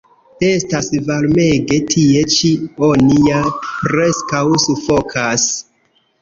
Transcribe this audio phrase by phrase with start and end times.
[0.45, 2.49] Estas varmege tie ĉi;
[2.87, 5.47] oni ja preskaŭ sufokas.